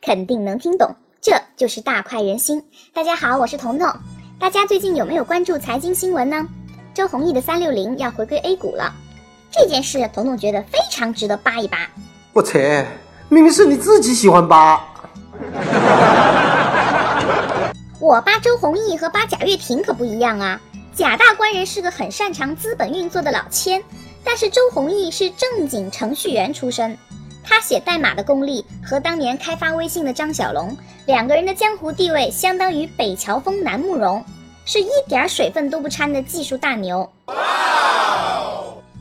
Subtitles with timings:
[0.00, 2.62] 肯定能听懂，这就是大快人心。
[2.94, 3.90] 大家好，我是彤彤。
[4.38, 6.46] 大家最近有没有关注财经新闻呢？
[6.94, 8.92] 周鸿祎的三六零要回归 A 股了，
[9.50, 11.78] 这件事彤彤觉得非常值得扒一扒。
[12.32, 12.86] 我切，
[13.28, 14.82] 明明是你自己喜欢扒。
[18.00, 20.60] 我扒周鸿祎和扒贾跃亭可不一样啊。
[20.94, 23.82] 贾大官人是个很擅长资本运作的老千，
[24.24, 26.96] 但是周鸿祎是正经程序员出身。
[27.48, 34.22] 他写代码的功力和当年开发微信的张小龙两个人的江湖地位相当于北乔峰、南慕容，
[34.66, 37.10] 是一点水分都不掺的技术大牛。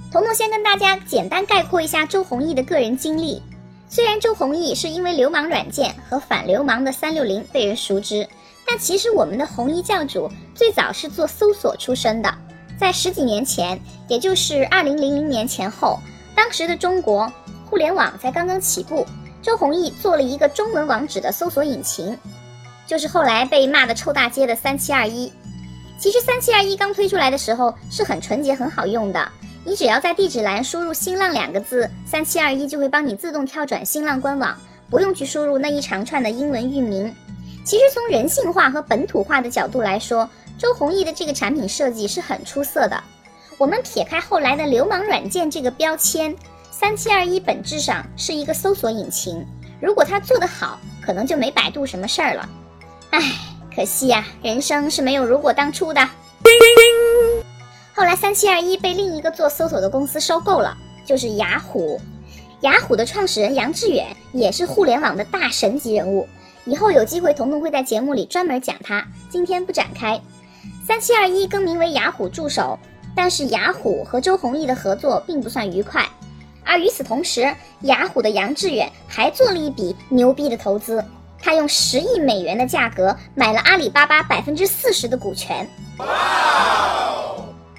[0.09, 3.43] 彤彤先跟大家简单概括一下周鸿祎的个人经历。
[3.89, 8.25] 虽然周鸿祎是因为流氓软件和反流氓的三六零被人熟知，
[8.66, 12.33] 但其实我们的红衣教主最早是做搜索出身的。
[12.79, 16.00] 在十几年前，也就是二零零零年前后，
[16.33, 17.29] 当时的中国。
[17.78, 19.06] 互联网才刚刚起步，
[19.39, 22.17] 周鸿祎做了一个中文网址的搜索引擎，
[22.88, 25.31] 就是后来被骂的臭大街的三七二一。
[26.00, 29.31] 其实三七二一刚推出来的时候是很纯洁、很好用的，
[29.64, 34.58] 你只要在地址栏输入“新浪”两个字，三七二一就会帮你自动跳转新浪官网，
[34.89, 37.16] 不用去输入那一长串的英文域名。
[37.64, 43.03] 其实从人性化和本土化的角度来说，周鸿祎的这个产品设计是很出色的。
[43.59, 46.36] 我们撇开后来的流氓软件这个标签。
[46.80, 49.44] 三七二一本质上是一个搜索引擎，
[49.81, 52.47] 如果它做得好，可能就没百度什么事儿了。
[53.09, 53.19] 唉，
[53.75, 56.08] 可惜呀，人生是没有如果当初的。
[57.95, 62.00] 后来三七二一被另一个做搜索的公司收购了，就是雅虎。
[62.61, 66.30] 雅虎的创始人杨致远也是互联网的大神级人物，
[66.64, 70.22] 以后有机会彤彤会在节目里专门讲他，今天不展开。
[70.86, 72.78] 三七二一更名为雅虎助手，
[73.16, 76.07] 但是雅虎和周鸿祎的合作并不算愉快。
[76.77, 81.03] 与此同时，雅虎的杨致远还做了一笔牛逼的投资，
[81.41, 85.67] 他用十亿美元的价格买了阿里巴巴百分之四十的股权。
[85.97, 86.07] 哇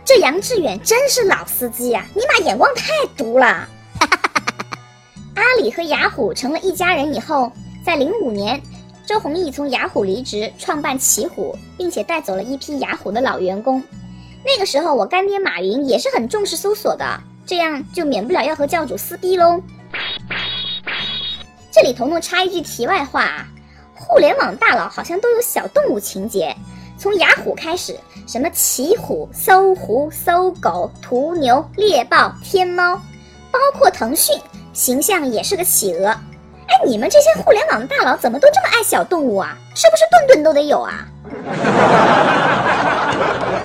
[0.05, 3.69] 这杨致远真是老司机呀，尼玛眼光太毒了！
[5.37, 7.53] 阿里和雅虎成了一家人以后，
[7.85, 8.61] 在零五年，
[9.07, 13.83] 周鸿祎从雅虎离职，创办奇虎，并且带走了一批雅虎的老员工。
[14.45, 17.05] 那个时候，我干爹马云也是很重视搜索的。
[17.49, 19.63] 这样就免不了要和教主撕逼喽。
[21.73, 23.47] 这里彤彤插一句题外话啊，
[23.95, 26.55] 互联网大佬好像都有小动物情节。
[26.99, 32.97] 从雅虎开始，什么奇虎、搜狐、搜狗、途牛、猎豹、天猫，
[33.51, 34.39] 包括腾讯，
[34.75, 36.09] 形象也是个企鹅。
[36.09, 39.57] 哎，你们这些互联网大佬怎么都这么爱小动物啊？
[39.75, 41.09] 是不是顿顿都得有啊？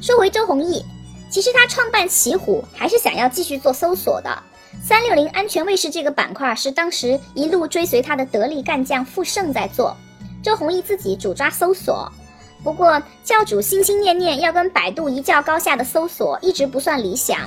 [0.00, 0.84] 说回周鸿祎。
[1.34, 4.30] 其实他创办奇虎还是想要继续做搜索的。
[4.80, 9.96] 三六零安全卫士这个板块是当时一路追随他的得力干将傅盛在做，
[10.44, 12.08] 周鸿祎自己主抓搜索。
[12.62, 17.40] 不过教主心心念念要跟百度一较高下的搜索一直不算理想，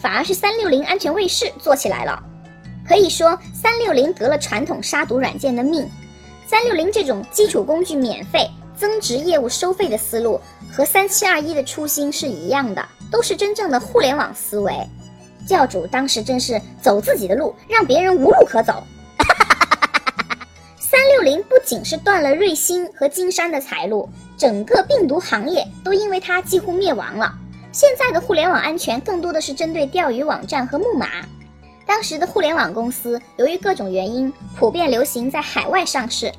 [0.00, 2.22] 反而是三六零安全卫士做起来了。
[2.86, 5.90] 可以说三六零得了传统杀毒软件的命。
[6.46, 10.40] 三六零这种基础工具免费，增值业务收费的思路
[10.72, 12.88] 和三七二一的初心是一样的。
[13.12, 14.74] 都是真正的互联网思维，
[15.46, 18.82] 教主当时真是走自己的路，让别人无路可走。
[20.80, 24.08] 三六零不仅是断了瑞星和金山的财路，
[24.38, 27.32] 整个病毒行业都因为它几乎灭亡了。
[27.70, 31.06] 现在的互联网安全更多的是针对钓鱼网站和木马。
[31.86, 36.32] 当时的互联网公司由于各种原因，普遍流行在海外上市。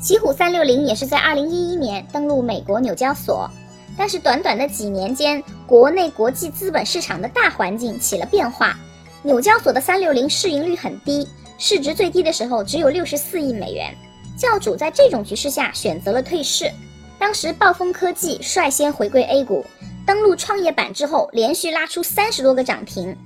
[0.00, 3.48] 奇虎三六零也是在二零一一年登陆美国纽交所。
[3.96, 8.76] 但是短短的几年间，国内国际资本市场的大环境起了变化，
[9.22, 13.94] 纽交所的三六零市盈率很低，市值最低的时候只有六十四亿美元。
[14.36, 16.70] 教主在这种局势下选择了退市。
[17.18, 19.64] 当时暴风科技率先回归 A 股，
[20.04, 23.16] 登陆创业板之后，连续拉出三十多个涨停。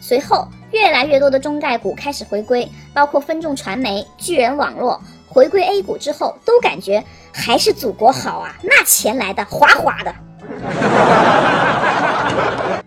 [0.00, 4.98] 随后，越来越多的中概股开始回归，包括分众传媒、巨人网络。
[5.28, 7.04] 回归 A 股之后，都感觉
[7.36, 10.14] 还是祖国好啊，那钱来的哗哗的。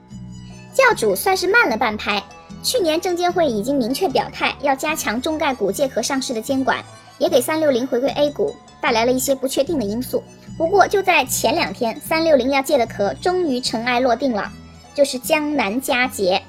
[0.73, 2.21] 教主算是慢了半拍，
[2.63, 6.83] 去年证监会已经明确表态要加强中概股借壳上市的监管，
[7.19, 10.23] 也给三六零回归 A 股带来了一些不确定的因素。
[10.57, 14.51] 不过就在前两天，三六零要借的壳终于尘埃落定了，
[14.95, 16.41] 就是江南嘉捷。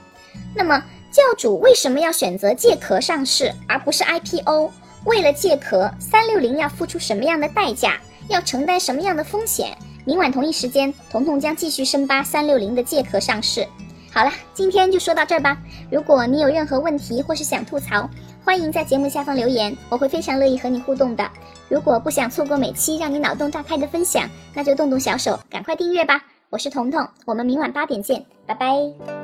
[0.55, 0.83] 那么
[1.13, 4.71] 教主为什么要选择借壳上市而不是 IPO？
[5.05, 7.99] 为了借壳，三六零要付出什么样的代价？
[8.29, 9.77] 要承担什么样的风险？
[10.05, 13.67] 明晚同一时间，彤彤将继续深扒三六零的借壳上市。
[14.13, 15.57] 好了，今天就说到这儿吧。
[15.91, 18.09] 如果你有任何问题或是想吐槽，
[18.45, 21.29] 欢迎在节目下方留言，我会非常乐意和你互动的。
[21.69, 26.21] 如果不想错过每期让你脑洞大开的分享，那就动动小手，赶快订阅吧。
[26.51, 29.20] 我是彤彤，我们明晚八点见，拜拜。